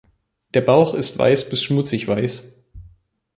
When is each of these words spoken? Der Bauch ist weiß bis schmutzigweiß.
Der 0.55 0.61
Bauch 0.61 0.95
ist 0.95 1.19
weiß 1.19 1.47
bis 1.47 1.61
schmutzigweiß. 1.61 2.51